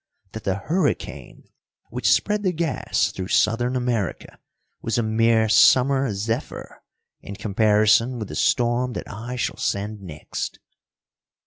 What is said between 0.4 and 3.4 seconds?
the hurricane which spread the gas through